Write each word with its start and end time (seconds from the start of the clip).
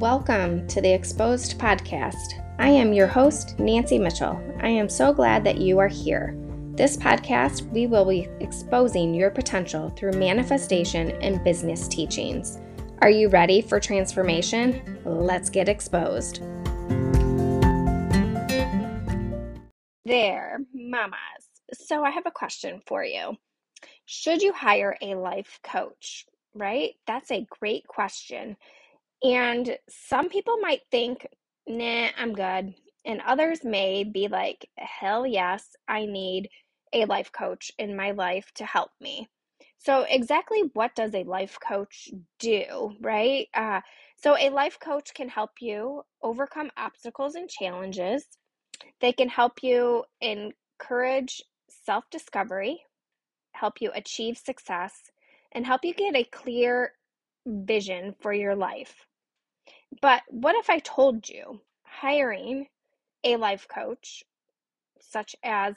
Welcome 0.00 0.66
to 0.68 0.80
the 0.80 0.90
Exposed 0.90 1.58
Podcast. 1.58 2.42
I 2.58 2.70
am 2.70 2.94
your 2.94 3.06
host, 3.06 3.58
Nancy 3.58 3.98
Mitchell. 3.98 4.42
I 4.62 4.68
am 4.68 4.88
so 4.88 5.12
glad 5.12 5.44
that 5.44 5.58
you 5.58 5.78
are 5.78 5.88
here. 5.88 6.34
This 6.74 6.96
podcast, 6.96 7.70
we 7.70 7.86
will 7.86 8.06
be 8.06 8.26
exposing 8.40 9.12
your 9.12 9.30
potential 9.30 9.90
through 9.90 10.12
manifestation 10.12 11.10
and 11.20 11.44
business 11.44 11.86
teachings. 11.86 12.58
Are 13.02 13.10
you 13.10 13.28
ready 13.28 13.60
for 13.60 13.78
transformation? 13.78 14.98
Let's 15.04 15.50
get 15.50 15.68
exposed. 15.68 16.40
There, 20.06 20.60
mamas. 20.72 21.18
So, 21.74 22.02
I 22.02 22.10
have 22.10 22.24
a 22.24 22.30
question 22.30 22.80
for 22.86 23.04
you. 23.04 23.36
Should 24.06 24.40
you 24.40 24.54
hire 24.54 24.96
a 25.02 25.14
life 25.14 25.60
coach? 25.62 26.24
Right? 26.54 26.94
That's 27.06 27.30
a 27.30 27.46
great 27.60 27.86
question. 27.86 28.56
And 29.22 29.76
some 29.88 30.28
people 30.28 30.58
might 30.58 30.82
think, 30.90 31.26
nah, 31.66 32.08
I'm 32.16 32.32
good. 32.32 32.74
And 33.04 33.20
others 33.22 33.64
may 33.64 34.04
be 34.04 34.28
like, 34.28 34.68
hell 34.78 35.26
yes, 35.26 35.76
I 35.88 36.06
need 36.06 36.48
a 36.92 37.04
life 37.06 37.32
coach 37.32 37.70
in 37.78 37.96
my 37.96 38.10
life 38.12 38.50
to 38.54 38.64
help 38.64 38.90
me. 39.00 39.28
So, 39.78 40.02
exactly 40.08 40.62
what 40.74 40.94
does 40.94 41.14
a 41.14 41.24
life 41.24 41.58
coach 41.66 42.10
do, 42.38 42.96
right? 43.00 43.48
Uh, 43.54 43.80
so, 44.16 44.36
a 44.36 44.50
life 44.50 44.78
coach 44.78 45.14
can 45.14 45.28
help 45.28 45.52
you 45.60 46.02
overcome 46.22 46.70
obstacles 46.76 47.34
and 47.34 47.48
challenges. 47.48 48.26
They 49.00 49.12
can 49.12 49.28
help 49.28 49.62
you 49.62 50.04
encourage 50.20 51.42
self 51.68 52.08
discovery, 52.10 52.84
help 53.52 53.80
you 53.80 53.90
achieve 53.94 54.38
success, 54.38 55.10
and 55.52 55.66
help 55.66 55.84
you 55.84 55.94
get 55.94 56.16
a 56.16 56.24
clear 56.24 56.92
vision 57.46 58.14
for 58.20 58.32
your 58.32 58.54
life. 58.54 59.06
But 60.00 60.22
what 60.28 60.56
if 60.56 60.70
I 60.70 60.78
told 60.80 61.28
you 61.28 61.60
hiring 61.84 62.68
a 63.24 63.36
life 63.36 63.66
coach, 63.68 64.24
such 65.00 65.36
as 65.42 65.76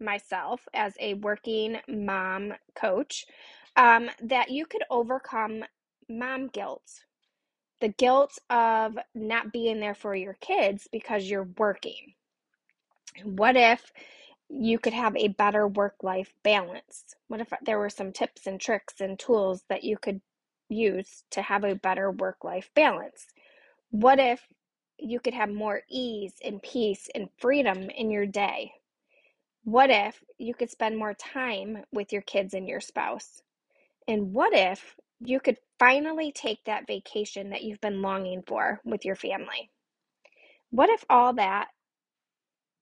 myself, 0.00 0.66
as 0.74 0.94
a 1.00 1.14
working 1.14 1.78
mom 1.88 2.54
coach, 2.74 3.26
um, 3.76 4.10
that 4.22 4.50
you 4.50 4.66
could 4.66 4.82
overcome 4.90 5.64
mom 6.08 6.48
guilt? 6.48 7.04
The 7.80 7.88
guilt 7.88 8.38
of 8.50 8.98
not 9.14 9.52
being 9.52 9.80
there 9.80 9.94
for 9.94 10.14
your 10.14 10.34
kids 10.34 10.88
because 10.90 11.30
you're 11.30 11.48
working. 11.58 12.14
What 13.24 13.56
if 13.56 13.92
you 14.48 14.78
could 14.78 14.92
have 14.92 15.16
a 15.16 15.28
better 15.28 15.68
work 15.68 15.96
life 16.02 16.34
balance? 16.42 17.14
What 17.28 17.40
if 17.40 17.52
there 17.62 17.78
were 17.78 17.90
some 17.90 18.12
tips 18.12 18.46
and 18.46 18.60
tricks 18.60 19.00
and 19.00 19.18
tools 19.18 19.64
that 19.68 19.84
you 19.84 19.98
could 19.98 20.20
use 20.68 21.24
to 21.30 21.42
have 21.42 21.64
a 21.64 21.74
better 21.74 22.10
work 22.10 22.44
life 22.44 22.70
balance? 22.74 23.26
What 23.90 24.20
if 24.20 24.40
you 24.98 25.18
could 25.18 25.34
have 25.34 25.50
more 25.50 25.82
ease 25.88 26.34
and 26.44 26.62
peace 26.62 27.08
and 27.14 27.28
freedom 27.38 27.90
in 27.90 28.10
your 28.10 28.26
day? 28.26 28.72
What 29.64 29.90
if 29.90 30.22
you 30.38 30.54
could 30.54 30.70
spend 30.70 30.96
more 30.96 31.14
time 31.14 31.84
with 31.92 32.12
your 32.12 32.22
kids 32.22 32.54
and 32.54 32.68
your 32.68 32.80
spouse? 32.80 33.42
And 34.06 34.32
what 34.32 34.52
if 34.54 34.94
you 35.20 35.40
could 35.40 35.58
finally 35.78 36.32
take 36.32 36.64
that 36.64 36.86
vacation 36.86 37.50
that 37.50 37.62
you've 37.62 37.80
been 37.80 38.00
longing 38.00 38.42
for 38.46 38.80
with 38.84 39.04
your 39.04 39.16
family? 39.16 39.70
What 40.70 40.88
if 40.88 41.04
all 41.10 41.34
that 41.34 41.68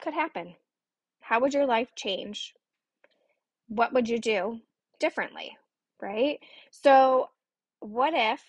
could 0.00 0.14
happen? 0.14 0.54
How 1.20 1.40
would 1.40 1.52
your 1.52 1.66
life 1.66 1.88
change? 1.96 2.54
What 3.68 3.92
would 3.92 4.08
you 4.08 4.18
do 4.18 4.60
differently? 5.00 5.56
Right? 6.00 6.38
So, 6.70 7.28
what 7.80 8.14
if 8.14 8.40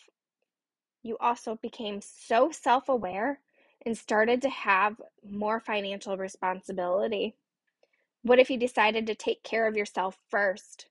you 1.04 1.18
also 1.20 1.56
became 1.56 2.02
so 2.02 2.50
self 2.50 2.90
aware 2.90 3.40
and 3.86 3.98
started 3.98 4.42
to 4.42 4.50
have 4.50 5.02
more 5.30 5.60
financial 5.60 6.18
responsibility? 6.18 7.36
What 8.22 8.40
if 8.40 8.50
you 8.50 8.58
decided 8.58 9.06
to 9.08 9.16
take 9.16 9.44
care 9.44 9.68
of 9.68 9.76
yourself 9.76 10.18
first 10.30 10.88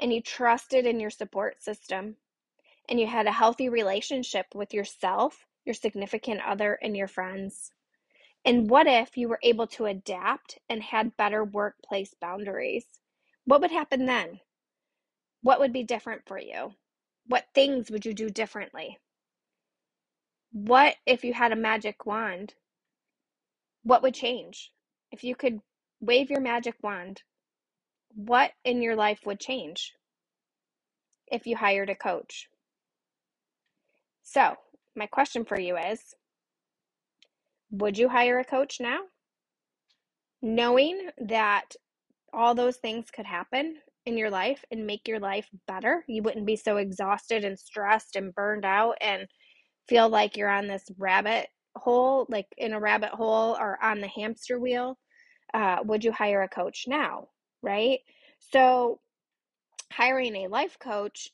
and 0.00 0.12
you 0.12 0.22
trusted 0.22 0.86
in 0.86 1.00
your 1.00 1.10
support 1.10 1.60
system 1.60 2.16
and 2.88 3.00
you 3.00 3.08
had 3.08 3.26
a 3.26 3.32
healthy 3.32 3.68
relationship 3.68 4.46
with 4.54 4.72
yourself, 4.72 5.46
your 5.64 5.74
significant 5.74 6.40
other, 6.46 6.78
and 6.80 6.96
your 6.96 7.08
friends? 7.08 7.72
And 8.44 8.70
what 8.70 8.86
if 8.86 9.16
you 9.16 9.28
were 9.28 9.40
able 9.42 9.66
to 9.66 9.86
adapt 9.86 10.60
and 10.68 10.80
had 10.80 11.16
better 11.16 11.44
workplace 11.44 12.14
boundaries? 12.14 12.86
What 13.44 13.60
would 13.60 13.72
happen 13.72 14.06
then? 14.06 14.38
What 15.42 15.58
would 15.58 15.72
be 15.72 15.82
different 15.82 16.22
for 16.26 16.38
you? 16.38 16.74
What 17.26 17.48
things 17.52 17.90
would 17.90 18.06
you 18.06 18.14
do 18.14 18.30
differently? 18.30 18.98
What 20.56 20.96
if 21.04 21.22
you 21.22 21.34
had 21.34 21.52
a 21.52 21.56
magic 21.56 22.06
wand? 22.06 22.54
What 23.82 24.02
would 24.02 24.14
change? 24.14 24.72
If 25.12 25.22
you 25.22 25.36
could 25.36 25.60
wave 26.00 26.30
your 26.30 26.40
magic 26.40 26.76
wand, 26.82 27.24
what 28.14 28.52
in 28.64 28.80
your 28.80 28.96
life 28.96 29.20
would 29.26 29.38
change 29.38 29.92
if 31.30 31.46
you 31.46 31.58
hired 31.58 31.90
a 31.90 31.94
coach? 31.94 32.48
So, 34.22 34.54
my 34.94 35.06
question 35.06 35.44
for 35.44 35.60
you 35.60 35.76
is 35.76 36.14
Would 37.70 37.98
you 37.98 38.08
hire 38.08 38.38
a 38.38 38.44
coach 38.44 38.80
now? 38.80 39.00
Knowing 40.40 41.10
that 41.18 41.76
all 42.32 42.54
those 42.54 42.78
things 42.78 43.10
could 43.10 43.26
happen 43.26 43.76
in 44.06 44.16
your 44.16 44.30
life 44.30 44.64
and 44.70 44.86
make 44.86 45.06
your 45.06 45.20
life 45.20 45.50
better, 45.68 46.02
you 46.08 46.22
wouldn't 46.22 46.46
be 46.46 46.56
so 46.56 46.78
exhausted 46.78 47.44
and 47.44 47.58
stressed 47.58 48.16
and 48.16 48.34
burned 48.34 48.64
out 48.64 48.96
and 49.02 49.28
feel 49.88 50.08
like 50.08 50.36
you're 50.36 50.48
on 50.48 50.66
this 50.66 50.84
rabbit 50.98 51.48
hole, 51.76 52.26
like 52.28 52.46
in 52.56 52.72
a 52.72 52.80
rabbit 52.80 53.10
hole 53.10 53.56
or 53.58 53.82
on 53.82 54.00
the 54.00 54.08
hamster 54.08 54.58
wheel, 54.58 54.98
uh, 55.54 55.78
would 55.84 56.04
you 56.04 56.12
hire 56.12 56.42
a 56.42 56.48
coach 56.48 56.84
now? 56.86 57.28
Right? 57.62 58.00
So, 58.38 59.00
hiring 59.92 60.36
a 60.36 60.48
life 60.48 60.78
coach, 60.78 61.30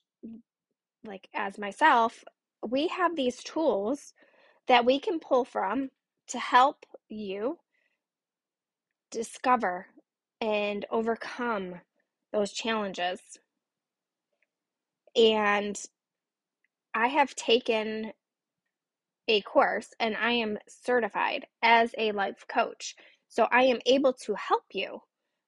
like 1.04 1.28
as 1.34 1.58
myself, 1.58 2.24
we 2.66 2.88
have 2.88 3.16
these 3.16 3.42
tools 3.42 4.14
that 4.68 4.84
we 4.84 5.00
can 5.00 5.18
pull 5.18 5.44
from 5.44 5.90
to 6.28 6.38
help 6.38 6.86
you 7.08 7.58
discover 9.10 9.86
and 10.40 10.84
overcome 10.90 11.74
those 12.32 12.52
challenges. 12.52 13.20
And 15.14 15.80
I 16.94 17.08
have 17.08 17.34
taken 17.34 18.12
a 19.28 19.40
course 19.42 19.88
and 20.00 20.16
I 20.16 20.32
am 20.32 20.58
certified 20.68 21.46
as 21.62 21.94
a 21.96 22.12
life 22.12 22.44
coach. 22.48 22.96
So 23.28 23.48
I 23.50 23.62
am 23.62 23.78
able 23.86 24.12
to 24.24 24.34
help 24.34 24.64
you 24.72 25.00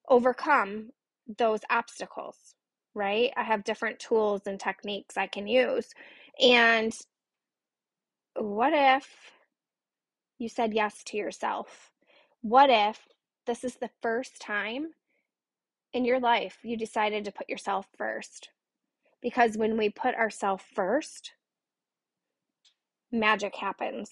overcome 0.08 0.90
those 1.38 1.60
obstacles, 1.70 2.54
right? 2.94 3.32
I 3.36 3.42
have 3.42 3.64
different 3.64 3.98
tools 3.98 4.42
and 4.46 4.58
techniques 4.58 5.16
I 5.16 5.26
can 5.26 5.46
use. 5.46 5.88
And 6.40 6.92
what 8.36 8.72
if 8.74 9.06
you 10.38 10.48
said 10.48 10.74
yes 10.74 11.02
to 11.04 11.16
yourself? 11.16 11.90
What 12.42 12.70
if 12.70 13.00
this 13.46 13.64
is 13.64 13.76
the 13.76 13.90
first 14.02 14.40
time 14.40 14.88
in 15.92 16.04
your 16.04 16.20
life 16.20 16.58
you 16.62 16.76
decided 16.76 17.24
to 17.24 17.32
put 17.32 17.48
yourself 17.48 17.86
first? 17.96 18.50
Because 19.22 19.56
when 19.56 19.76
we 19.76 19.88
put 19.88 20.14
ourselves 20.14 20.64
first, 20.74 21.32
magic 23.14 23.54
happens. 23.54 24.10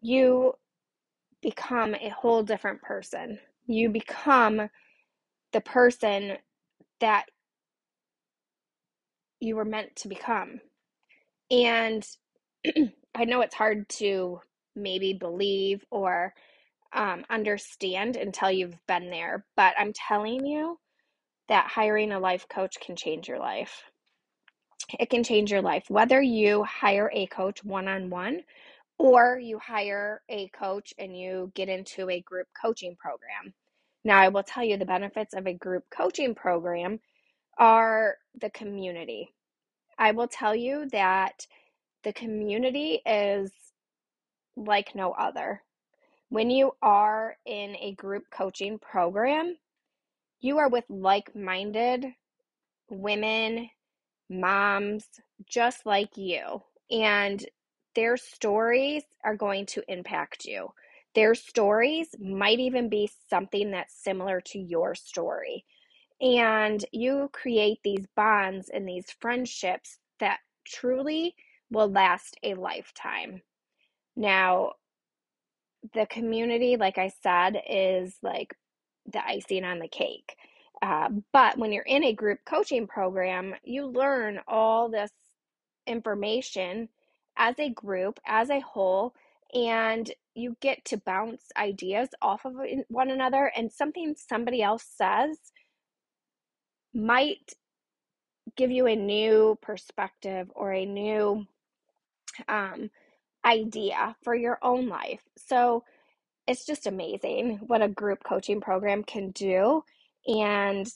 You 0.00 0.54
become 1.42 1.94
a 1.94 2.10
whole 2.10 2.42
different 2.42 2.82
person. 2.82 3.38
You 3.66 3.88
become 3.88 4.68
the 5.52 5.60
person 5.60 6.36
that 7.00 7.26
you 9.40 9.56
were 9.56 9.64
meant 9.64 9.96
to 9.96 10.08
become. 10.08 10.60
And 11.50 12.06
I 13.14 13.24
know 13.24 13.40
it's 13.40 13.54
hard 13.54 13.88
to 13.90 14.40
maybe 14.74 15.14
believe 15.14 15.84
or 15.90 16.34
um, 16.92 17.24
understand 17.30 18.16
until 18.16 18.50
you've 18.50 18.76
been 18.86 19.10
there, 19.10 19.46
but 19.56 19.74
I'm 19.78 19.92
telling 19.92 20.44
you 20.46 20.78
that 21.48 21.68
hiring 21.68 22.12
a 22.12 22.18
life 22.18 22.46
coach 22.48 22.76
can 22.80 22.96
change 22.96 23.28
your 23.28 23.38
life 23.38 23.84
it 24.98 25.10
can 25.10 25.24
change 25.24 25.50
your 25.50 25.62
life. 25.62 25.84
Whether 25.88 26.22
you 26.22 26.64
hire 26.64 27.10
a 27.12 27.26
coach 27.26 27.64
one 27.64 27.88
on 27.88 28.10
one 28.10 28.40
or 28.98 29.38
you 29.38 29.58
hire 29.58 30.22
a 30.28 30.48
coach 30.48 30.94
and 30.98 31.16
you 31.18 31.52
get 31.54 31.68
into 31.68 32.08
a 32.10 32.20
group 32.22 32.46
coaching 32.60 32.96
program. 32.96 33.54
Now, 34.04 34.18
I 34.18 34.28
will 34.28 34.42
tell 34.42 34.64
you 34.64 34.76
the 34.76 34.84
benefits 34.86 35.34
of 35.34 35.46
a 35.46 35.54
group 35.54 35.84
coaching 35.90 36.34
program 36.34 37.00
are 37.58 38.16
the 38.40 38.50
community. 38.50 39.34
I 39.98 40.12
will 40.12 40.28
tell 40.28 40.54
you 40.54 40.88
that 40.92 41.46
the 42.04 42.12
community 42.12 43.00
is 43.04 43.50
like 44.56 44.94
no 44.94 45.12
other. 45.12 45.62
When 46.28 46.50
you 46.50 46.72
are 46.82 47.36
in 47.46 47.76
a 47.76 47.94
group 47.94 48.24
coaching 48.30 48.78
program, 48.78 49.56
you 50.40 50.58
are 50.58 50.68
with 50.68 50.84
like 50.88 51.34
minded 51.34 52.06
women 52.90 53.68
moms 54.28 55.04
just 55.48 55.86
like 55.86 56.16
you. 56.16 56.62
And 56.90 57.44
their 57.94 58.16
stories 58.16 59.04
are 59.24 59.36
going 59.36 59.66
to 59.66 59.82
impact 59.90 60.44
you. 60.44 60.68
Their 61.14 61.34
stories 61.34 62.14
might 62.20 62.58
even 62.58 62.88
be 62.88 63.10
something 63.28 63.70
that's 63.70 63.94
similar 63.94 64.40
to 64.42 64.58
your 64.58 64.94
story. 64.94 65.64
And 66.20 66.84
you 66.92 67.30
create 67.32 67.78
these 67.82 68.06
bonds 68.14 68.68
and 68.68 68.86
these 68.86 69.10
friendships 69.20 69.98
that 70.20 70.38
truly 70.66 71.34
will 71.70 71.90
last 71.90 72.36
a 72.42 72.54
lifetime. 72.54 73.42
Now, 74.14 74.72
the 75.94 76.06
community, 76.06 76.76
like 76.76 76.98
I 76.98 77.12
said, 77.22 77.60
is 77.68 78.16
like 78.22 78.54
the 79.06 79.24
icing 79.26 79.64
on 79.64 79.78
the 79.78 79.88
cake. 79.88 80.36
Uh, 80.82 81.08
but 81.32 81.58
when 81.58 81.72
you're 81.72 81.82
in 81.84 82.04
a 82.04 82.12
group 82.12 82.40
coaching 82.46 82.86
program, 82.86 83.54
you 83.64 83.86
learn 83.86 84.40
all 84.46 84.88
this 84.90 85.10
information 85.86 86.88
as 87.36 87.58
a 87.58 87.70
group, 87.70 88.18
as 88.26 88.50
a 88.50 88.60
whole, 88.60 89.14
and 89.54 90.10
you 90.34 90.56
get 90.60 90.84
to 90.84 90.98
bounce 90.98 91.44
ideas 91.56 92.08
off 92.20 92.44
of 92.44 92.54
one 92.88 93.10
another. 93.10 93.50
And 93.56 93.72
something 93.72 94.14
somebody 94.16 94.62
else 94.62 94.84
says 94.96 95.38
might 96.92 97.52
give 98.56 98.70
you 98.70 98.86
a 98.86 98.96
new 98.96 99.58
perspective 99.62 100.50
or 100.54 100.72
a 100.72 100.86
new 100.86 101.46
um, 102.48 102.90
idea 103.44 104.16
for 104.22 104.34
your 104.34 104.58
own 104.62 104.88
life. 104.88 105.22
So 105.36 105.84
it's 106.46 106.64
just 106.64 106.86
amazing 106.86 107.60
what 107.66 107.82
a 107.82 107.88
group 107.88 108.22
coaching 108.24 108.60
program 108.60 109.02
can 109.02 109.30
do. 109.30 109.82
And 110.26 110.86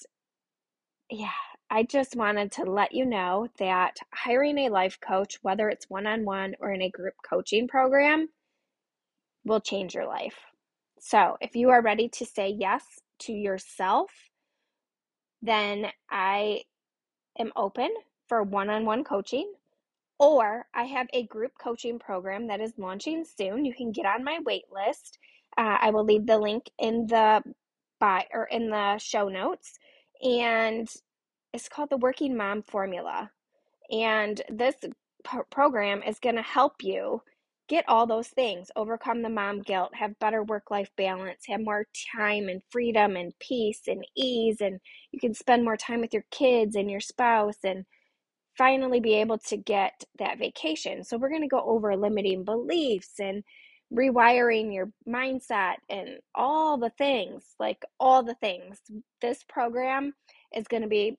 yeah, 1.11 1.31
I 1.71 1.85
just 1.85 2.17
wanted 2.17 2.53
to 2.53 2.65
let 2.65 2.93
you 2.93 3.07
know 3.07 3.49
that 3.59 3.97
hiring 4.13 4.59
a 4.59 4.71
life 4.71 4.99
coach, 5.01 5.39
whether 5.43 5.69
it's 5.69 5.89
one 5.89 6.07
on 6.07 6.25
one 6.25 6.55
or 6.61 6.73
in 6.73 6.83
a 6.83 6.91
group 6.91 7.15
coaching 7.29 7.69
program, 7.69 8.29
will 9.45 9.61
change 9.61 9.95
your 9.95 10.07
life. 10.07 10.37
So 10.99 11.37
if 11.41 11.55
you 11.55 11.71
are 11.71 11.83
ready 11.83 12.09
to 12.11 12.27
say 12.27 12.49
yes 12.49 12.85
to 13.21 13.33
yourself, 13.33 14.11
then 15.43 15.87
I 16.11 16.63
am 17.39 17.53
open 17.57 17.91
for 18.29 18.43
one 18.43 18.69
on 18.69 18.85
one 18.85 19.05
coaching. 19.05 19.53
Or 20.19 20.67
I 20.75 20.85
have 20.85 21.07
a 21.15 21.27
group 21.27 21.53
coaching 21.63 21.99
program 21.99 22.49
that 22.49 22.61
is 22.61 22.75
launching 22.77 23.25
soon. 23.25 23.65
You 23.65 23.75
can 23.75 23.91
get 23.93 24.05
on 24.05 24.23
my 24.23 24.41
wait 24.45 24.65
list. 24.71 25.19
Uh, 25.57 25.79
I 25.81 25.91
will 25.91 26.05
leave 26.05 26.27
the 26.27 26.39
link 26.39 26.69
in 26.79 27.07
the 27.07 27.43
by 28.01 28.27
or 28.33 28.47
in 28.47 28.71
the 28.71 28.99
show 28.99 29.29
notes. 29.29 29.79
And 30.23 30.89
it's 31.53 31.69
called 31.69 31.91
the 31.91 31.97
Working 31.97 32.37
Mom 32.37 32.63
Formula. 32.63 33.31
And 33.91 34.41
this 34.49 34.77
program 35.51 36.03
is 36.03 36.19
going 36.19 36.37
to 36.37 36.43
help 36.43 36.83
you 36.83 37.23
get 37.69 37.85
all 37.89 38.05
those 38.05 38.29
things 38.29 38.69
overcome 38.75 39.23
the 39.23 39.29
mom 39.29 39.63
guilt, 39.63 39.95
have 39.95 40.19
better 40.19 40.43
work 40.43 40.73
life 40.73 40.91
balance, 40.97 41.45
have 41.47 41.61
more 41.61 41.87
time 42.17 42.49
and 42.49 42.63
freedom 42.71 43.17
and 43.17 43.33
peace 43.39 43.83
and 43.87 44.05
ease. 44.17 44.61
And 44.61 44.81
you 45.13 45.21
can 45.21 45.35
spend 45.35 45.65
more 45.65 45.77
time 45.77 46.01
with 46.01 46.13
your 46.13 46.25
kids 46.33 46.75
and 46.75 46.91
your 46.91 47.01
spouse 47.01 47.59
and 47.63 47.85
finally 48.59 48.99
be 48.99 49.15
able 49.15 49.39
to 49.39 49.57
get 49.57 50.05
that 50.19 50.39
vacation. 50.39 51.05
So, 51.05 51.17
we're 51.17 51.31
going 51.31 51.43
to 51.43 51.49
go 51.49 51.63
over 51.65 51.97
limiting 51.97 52.45
beliefs 52.45 53.21
and 53.21 53.45
rewiring 53.93 54.73
your 54.73 54.91
mindset 55.09 55.77
and 55.89 56.19
all 56.35 56.77
the 56.77 56.91
things 56.91 57.45
like 57.59 57.85
all 57.99 58.23
the 58.23 58.35
things. 58.35 58.79
This 59.21 59.45
program 59.49 60.15
is 60.55 60.69
going 60.69 60.83
to 60.83 60.89
be 60.89 61.17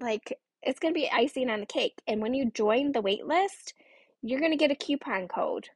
like 0.00 0.38
it's 0.62 0.80
going 0.80 0.94
to 0.94 0.98
be 0.98 1.10
icing 1.10 1.50
on 1.50 1.60
the 1.60 1.66
cake. 1.66 2.00
And 2.06 2.20
when 2.20 2.34
you 2.34 2.50
join 2.50 2.92
the 2.92 3.02
wait 3.02 3.26
list, 3.26 3.74
you're 4.22 4.40
going 4.40 4.52
to 4.52 4.56
get 4.56 4.70
a 4.70 4.76
coupon 4.76 5.28
code, 5.28 5.68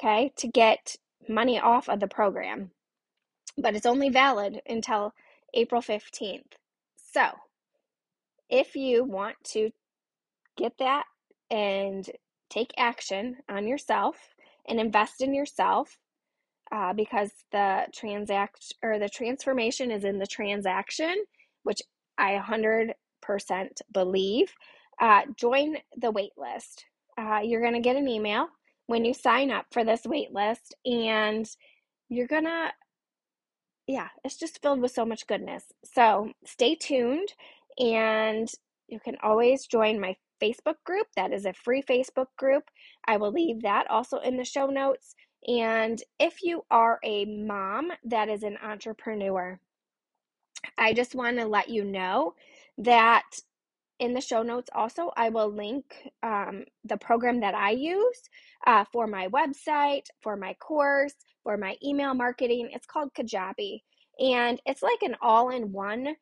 okay, 0.00 0.32
to 0.36 0.48
get 0.48 0.96
money 1.28 1.60
off 1.60 1.88
of 1.88 2.00
the 2.00 2.08
program. 2.08 2.70
But 3.58 3.76
it's 3.76 3.86
only 3.86 4.08
valid 4.08 4.62
until 4.66 5.12
April 5.52 5.82
15th. 5.82 6.52
So, 6.96 7.26
if 8.48 8.76
you 8.76 9.04
want 9.04 9.36
to 9.44 9.70
get 10.56 10.72
that 10.78 11.04
and 11.50 12.08
take 12.48 12.72
action 12.78 13.36
on 13.48 13.66
yourself 13.66 14.16
and 14.68 14.78
invest 14.78 15.20
in 15.20 15.34
yourself, 15.34 15.98
uh, 16.70 16.92
because 16.92 17.30
the 17.52 17.86
transact 17.94 18.74
or 18.82 18.98
the 18.98 19.08
transformation 19.08 19.90
is 19.90 20.04
in 20.04 20.18
the 20.18 20.26
transaction, 20.26 21.14
which 21.62 21.80
I 22.18 22.34
100 22.34 22.94
percent 23.22 23.80
believe, 23.92 24.52
uh, 25.00 25.22
join 25.36 25.76
the 25.96 26.12
waitlist. 26.12 26.84
Uh, 27.18 27.40
you're 27.42 27.60
going 27.60 27.74
to 27.74 27.80
get 27.80 27.96
an 27.96 28.08
email 28.08 28.48
when 28.86 29.04
you 29.04 29.12
sign 29.12 29.50
up 29.50 29.66
for 29.70 29.84
this 29.84 30.02
waitlist, 30.06 30.72
and 30.84 31.46
you're 32.08 32.26
going 32.26 32.44
to, 32.44 32.68
yeah, 33.86 34.08
it's 34.24 34.38
just 34.38 34.62
filled 34.62 34.80
with 34.80 34.92
so 34.92 35.04
much 35.04 35.26
goodness. 35.26 35.64
So 35.84 36.32
stay 36.46 36.74
tuned, 36.74 37.28
and 37.78 38.48
you 38.88 38.98
can 39.00 39.16
always 39.22 39.66
join 39.66 40.00
my 40.00 40.16
Facebook 40.42 40.76
group. 40.84 41.06
That 41.16 41.32
is 41.32 41.46
a 41.46 41.52
free 41.52 41.82
Facebook 41.82 42.28
group. 42.36 42.64
I 43.06 43.16
will 43.16 43.32
leave 43.32 43.62
that 43.62 43.90
also 43.90 44.18
in 44.18 44.36
the 44.36 44.44
show 44.44 44.66
notes. 44.66 45.14
And 45.46 46.02
if 46.18 46.42
you 46.42 46.64
are 46.70 46.98
a 47.04 47.24
mom 47.24 47.92
that 48.04 48.28
is 48.28 48.42
an 48.42 48.58
entrepreneur, 48.62 49.58
I 50.76 50.92
just 50.92 51.14
want 51.14 51.38
to 51.38 51.46
let 51.46 51.68
you 51.68 51.84
know 51.84 52.34
that 52.78 53.24
in 53.98 54.14
the 54.14 54.20
show 54.20 54.42
notes 54.42 54.70
also 54.74 55.10
i 55.16 55.28
will 55.28 55.50
link 55.50 55.84
um, 56.22 56.64
the 56.84 56.96
program 56.96 57.40
that 57.40 57.54
i 57.54 57.70
use 57.70 58.20
uh, 58.66 58.84
for 58.92 59.06
my 59.06 59.28
website 59.28 60.04
for 60.20 60.36
my 60.36 60.54
course 60.54 61.14
for 61.42 61.56
my 61.56 61.76
email 61.84 62.14
marketing 62.14 62.68
it's 62.72 62.86
called 62.86 63.12
kajabi 63.14 63.82
and 64.20 64.60
it's 64.66 64.82
like 64.82 65.02
an 65.02 65.16
all-in-one 65.20 66.14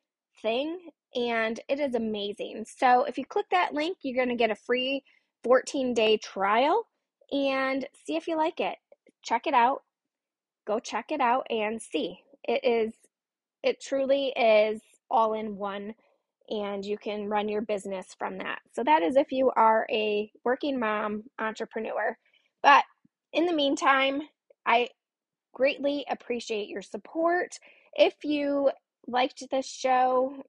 thing 0.43 0.79
and 1.17 1.61
it 1.69 1.81
is 1.81 1.95
amazing 1.95 2.65
so 2.67 3.05
if 3.05 3.19
you 3.19 3.25
click 3.25 3.47
that 3.51 3.75
link 3.75 3.99
you're 4.03 4.17
going 4.17 4.29
to 4.29 4.43
get 4.43 4.51
a 4.51 4.55
free 4.55 5.03
14 5.43 5.95
day 5.95 6.17
trial 6.19 6.87
and 7.33 7.87
see 8.07 8.17
if 8.17 8.29
you 8.29 8.37
like 8.37 8.61
it 8.61 8.77
check 9.23 9.47
it 9.47 9.55
out 9.55 9.83
go 10.67 10.79
check 10.79 11.07
it 11.11 11.21
out 11.21 11.47
and 11.51 11.81
see 11.81 12.19
it 12.45 12.65
is 12.65 12.93
it 13.63 13.81
truly 13.81 14.29
is 14.37 14.81
all 15.11 15.35
in 15.35 15.57
one 15.57 15.95
and 16.49 16.85
you 16.85 16.97
can 16.97 17.29
run 17.29 17.49
your 17.49 17.63
business 17.63 18.15
from 18.19 18.39
that. 18.39 18.61
So, 18.73 18.85
that 18.85 19.03
is 19.03 19.17
if 19.17 19.33
you 19.33 19.51
are 19.57 19.87
a 19.91 20.31
working 20.45 20.79
mom 20.79 21.25
entrepreneur. 21.39 22.17
But 22.63 22.85
in 23.33 23.47
the 23.47 23.53
meantime, 23.53 24.23
I 24.65 24.89
greatly 25.55 26.05
appreciate 26.09 26.69
your 26.69 26.83
support. 26.83 27.59
If 27.95 28.15
you 28.25 28.71
liked 29.07 29.43
this 29.51 29.67
show, 29.67 30.43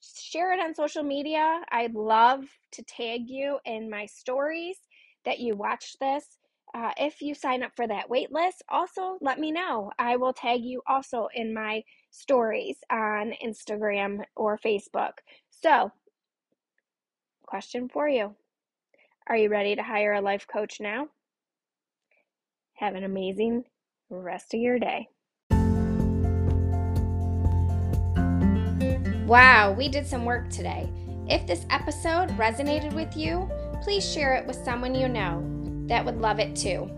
share 0.00 0.52
it 0.52 0.60
on 0.60 0.74
social 0.74 1.02
media. 1.02 1.62
I'd 1.70 1.94
love 1.94 2.44
to 2.72 2.82
tag 2.82 3.28
you 3.28 3.58
in 3.64 3.90
my 3.90 4.06
stories 4.06 4.78
that 5.24 5.40
you 5.40 5.56
watched 5.56 5.98
this. 6.00 6.38
Uh, 6.74 6.92
if 6.98 7.22
you 7.22 7.34
sign 7.34 7.62
up 7.62 7.72
for 7.74 7.86
that 7.86 8.10
wait 8.10 8.30
list, 8.30 8.62
also 8.68 9.18
let 9.20 9.38
me 9.38 9.50
know. 9.50 9.90
I 9.98 10.16
will 10.16 10.32
tag 10.32 10.62
you 10.62 10.82
also 10.86 11.28
in 11.34 11.54
my 11.54 11.82
stories 12.10 12.76
on 12.90 13.32
Instagram 13.44 14.22
or 14.36 14.58
Facebook. 14.58 15.12
So, 15.50 15.90
question 17.42 17.88
for 17.88 18.08
you 18.08 18.34
Are 19.28 19.36
you 19.36 19.48
ready 19.48 19.76
to 19.76 19.82
hire 19.82 20.12
a 20.12 20.20
life 20.20 20.46
coach 20.46 20.78
now? 20.80 21.08
Have 22.74 22.94
an 22.94 23.04
amazing 23.04 23.64
rest 24.10 24.54
of 24.54 24.60
your 24.60 24.78
day. 24.78 25.08
Wow, 29.28 29.72
we 29.72 29.90
did 29.90 30.06
some 30.06 30.24
work 30.24 30.48
today. 30.48 30.88
If 31.28 31.46
this 31.46 31.66
episode 31.68 32.30
resonated 32.38 32.94
with 32.94 33.14
you, 33.14 33.46
please 33.82 34.10
share 34.10 34.34
it 34.36 34.46
with 34.46 34.56
someone 34.56 34.94
you 34.94 35.06
know 35.06 35.44
that 35.86 36.02
would 36.02 36.18
love 36.18 36.40
it 36.40 36.56
too. 36.56 36.90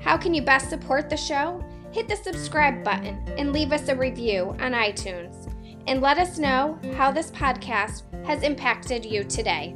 How 0.00 0.16
can 0.16 0.32
you 0.32 0.42
best 0.42 0.70
support 0.70 1.10
the 1.10 1.16
show? 1.16 1.60
Hit 1.90 2.06
the 2.06 2.14
subscribe 2.14 2.84
button 2.84 3.20
and 3.36 3.52
leave 3.52 3.72
us 3.72 3.88
a 3.88 3.96
review 3.96 4.54
on 4.60 4.74
iTunes. 4.74 5.52
And 5.88 6.00
let 6.00 6.18
us 6.18 6.38
know 6.38 6.78
how 6.94 7.10
this 7.10 7.32
podcast 7.32 8.04
has 8.24 8.44
impacted 8.44 9.04
you 9.04 9.24
today. 9.24 9.74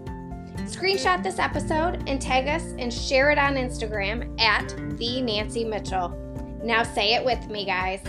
Screenshot 0.58 1.24
this 1.24 1.40
episode 1.40 2.04
and 2.08 2.22
tag 2.22 2.46
us 2.46 2.72
and 2.78 2.94
share 2.94 3.32
it 3.32 3.38
on 3.38 3.56
Instagram 3.56 4.40
at 4.40 4.68
the 4.96 5.20
Nancy 5.22 5.64
Mitchell. 5.64 6.10
Now 6.62 6.84
say 6.84 7.14
it 7.14 7.24
with 7.24 7.48
me, 7.48 7.64
guys. 7.64 8.00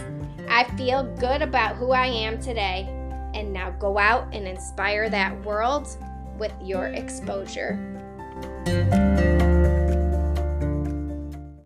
I 0.48 0.66
feel 0.78 1.04
good 1.16 1.42
about 1.42 1.78
who 1.78 1.94
I 1.94 2.06
am 2.06 2.40
today. 2.40 2.94
And 3.38 3.54
now 3.54 3.70
go 3.70 4.00
out 4.00 4.34
and 4.34 4.48
inspire 4.48 5.12
that 5.12 5.40
world 5.46 5.96
with 6.40 6.54
your 6.60 6.88
exposure. 6.88 7.78